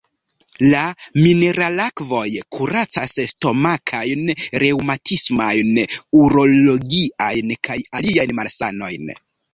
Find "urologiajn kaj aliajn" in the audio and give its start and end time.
6.23-8.39